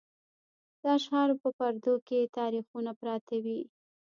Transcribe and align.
د 0.81 0.83
اشعارو 0.97 1.35
په 1.43 1.49
پردو 1.57 1.93
کې 2.07 2.15
یې 2.21 2.31
تاریخونه 2.37 2.91
پراته 2.99 3.35
وي. 3.43 3.59